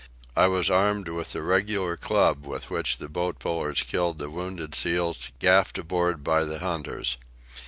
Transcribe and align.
I 0.35 0.47
was 0.47 0.67
armed 0.67 1.09
with 1.09 1.33
the 1.33 1.43
regular 1.43 1.95
club 1.95 2.43
with 2.43 2.71
which 2.71 2.97
the 2.97 3.07
boat 3.07 3.37
pullers 3.37 3.83
killed 3.83 4.17
the 4.17 4.31
wounded 4.31 4.73
seals 4.73 5.29
gaffed 5.37 5.77
aboard 5.77 6.23
by 6.23 6.43
the 6.43 6.57
hunters. 6.57 7.17